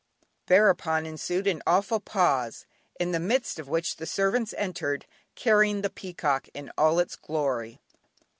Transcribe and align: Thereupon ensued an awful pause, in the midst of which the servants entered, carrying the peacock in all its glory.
Thereupon 0.47 1.05
ensued 1.05 1.45
an 1.45 1.61
awful 1.67 1.99
pause, 1.99 2.65
in 2.99 3.11
the 3.11 3.19
midst 3.19 3.59
of 3.59 3.69
which 3.69 3.97
the 3.97 4.07
servants 4.07 4.51
entered, 4.57 5.05
carrying 5.35 5.83
the 5.83 5.91
peacock 5.91 6.47
in 6.55 6.71
all 6.75 6.97
its 6.97 7.15
glory. 7.15 7.79